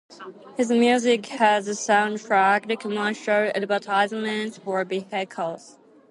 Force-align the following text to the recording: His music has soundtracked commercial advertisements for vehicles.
His 0.57 0.71
music 0.71 1.27
has 1.27 1.67
soundtracked 1.67 2.79
commercial 2.79 3.51
advertisements 3.53 4.57
for 4.57 4.83
vehicles. 4.83 5.77